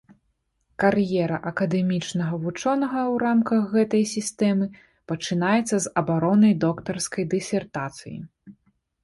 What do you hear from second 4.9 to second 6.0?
пачынаецца з